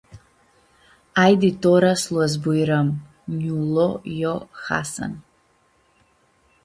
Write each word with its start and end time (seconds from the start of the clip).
“Aidi 1.23 1.49
tora 1.61 1.91
s-lu 2.01 2.17
azbuirãm” 2.27 2.89
nj-lu 3.35 3.89
lo 4.17 4.35
Hasan. 4.63 5.13